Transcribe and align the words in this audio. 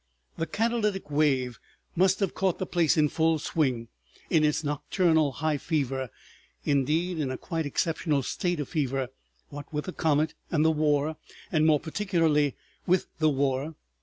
The 0.35 0.47
catalytic 0.47 1.11
wave 1.11 1.59
must 1.95 2.21
have 2.21 2.33
caught 2.33 2.57
the 2.57 2.65
place 2.65 2.97
in 2.97 3.07
full 3.07 3.37
swing, 3.37 3.87
in 4.31 4.43
its 4.43 4.63
nocturnal 4.63 5.31
high 5.31 5.59
fever, 5.59 6.09
indeed 6.63 7.19
in 7.19 7.29
a 7.29 7.37
quite 7.37 7.67
exceptional 7.67 8.23
state 8.23 8.59
of 8.59 8.67
fever, 8.69 9.09
what 9.49 9.71
with 9.71 9.85
the 9.85 9.93
comet 9.93 10.33
and 10.49 10.65
the 10.65 10.71
war, 10.71 11.17
and 11.51 11.67
more 11.67 11.79
particularly 11.79 12.55
with 12.87 13.05
the 13.19 13.29
war. 13.29 13.75